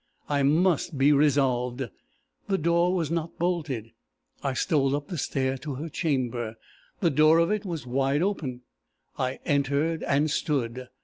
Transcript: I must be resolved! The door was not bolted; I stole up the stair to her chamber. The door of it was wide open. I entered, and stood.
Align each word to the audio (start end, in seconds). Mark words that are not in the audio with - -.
I 0.27 0.41
must 0.41 0.97
be 0.97 1.13
resolved! 1.13 1.87
The 2.47 2.57
door 2.57 2.95
was 2.95 3.11
not 3.11 3.37
bolted; 3.37 3.91
I 4.41 4.53
stole 4.53 4.95
up 4.95 5.09
the 5.09 5.17
stair 5.19 5.59
to 5.59 5.75
her 5.75 5.89
chamber. 5.89 6.55
The 7.01 7.11
door 7.11 7.37
of 7.37 7.51
it 7.51 7.65
was 7.67 7.85
wide 7.85 8.23
open. 8.23 8.61
I 9.19 9.37
entered, 9.45 10.01
and 10.01 10.31
stood. 10.31 10.87